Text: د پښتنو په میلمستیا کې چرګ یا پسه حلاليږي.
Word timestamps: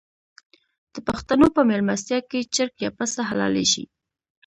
د 0.93 0.95
پښتنو 1.07 1.47
په 1.55 1.61
میلمستیا 1.69 2.19
کې 2.29 2.39
چرګ 2.55 2.73
یا 2.85 2.89
پسه 2.97 3.21
حلاليږي. 3.29 3.85